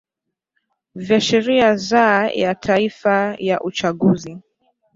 [0.95, 4.37] vya sheria za ya taifa ya uchaguzi